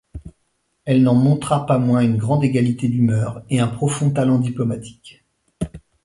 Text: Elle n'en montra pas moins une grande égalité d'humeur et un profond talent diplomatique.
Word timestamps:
Elle 0.85 1.03
n'en 1.03 1.13
montra 1.13 1.67
pas 1.67 1.77
moins 1.77 2.01
une 2.01 2.17
grande 2.17 2.43
égalité 2.43 2.87
d'humeur 2.87 3.43
et 3.51 3.59
un 3.59 3.67
profond 3.67 4.09
talent 4.09 4.39
diplomatique. 4.39 5.23